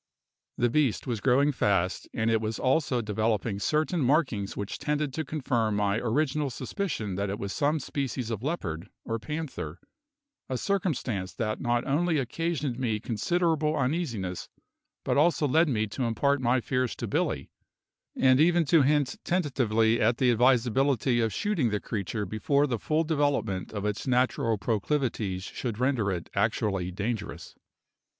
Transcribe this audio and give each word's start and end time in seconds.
The 0.57 0.71
beast 0.71 1.05
was 1.05 1.21
growing 1.21 1.51
fast, 1.51 2.09
and 2.11 2.31
it 2.31 2.41
was 2.41 2.57
also 2.57 3.03
developing 3.03 3.59
certain 3.59 4.01
markings 4.01 4.57
which 4.57 4.79
tended 4.79 5.13
to 5.13 5.23
confirm 5.23 5.75
my 5.75 5.99
original 5.99 6.49
suspicion 6.49 7.13
that 7.17 7.29
it 7.29 7.37
was 7.37 7.53
some 7.53 7.79
species 7.79 8.31
of 8.31 8.41
leopard, 8.41 8.89
or 9.05 9.19
panther, 9.19 9.79
a 10.49 10.57
circumstance 10.57 11.33
that 11.35 11.61
not 11.61 11.85
only 11.85 12.17
occasioned 12.17 12.79
me 12.79 12.99
considerable 12.99 13.77
uneasiness 13.77 14.49
but 15.03 15.17
also 15.17 15.47
led 15.47 15.69
me 15.69 15.85
to 15.89 16.05
impart 16.05 16.41
my 16.41 16.61
fears 16.61 16.95
to 16.95 17.07
Billy, 17.07 17.51
and 18.15 18.39
even 18.39 18.65
to 18.65 18.81
hint 18.81 19.17
tentatively 19.23 20.01
at 20.01 20.17
the 20.17 20.31
advisability 20.31 21.19
of 21.21 21.31
shooting 21.31 21.69
the 21.69 21.79
creature 21.79 22.25
before 22.25 22.65
the 22.65 22.79
full 22.79 23.03
development 23.03 23.71
of 23.71 23.85
its 23.85 24.07
natural 24.07 24.57
proclivities 24.57 25.43
should 25.43 25.77
render 25.77 26.11
it 26.11 26.27
actually 26.33 26.89
dangerous. 26.89 27.53